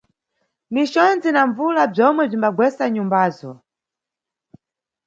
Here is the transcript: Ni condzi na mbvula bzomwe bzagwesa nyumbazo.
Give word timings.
Ni 0.73 0.83
condzi 0.93 1.29
na 1.33 1.43
mbvula 1.49 1.83
bzomwe 1.91 2.23
bzagwesa 2.33 2.83
nyumbazo. 2.89 3.51